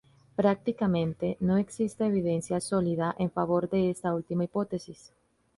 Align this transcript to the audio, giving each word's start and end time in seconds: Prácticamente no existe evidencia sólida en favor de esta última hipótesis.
Prácticamente 0.35 1.37
no 1.41 1.57
existe 1.57 2.07
evidencia 2.07 2.59
sólida 2.59 3.15
en 3.19 3.29
favor 3.29 3.69
de 3.69 3.91
esta 3.91 4.15
última 4.15 4.43
hipótesis. 4.45 5.13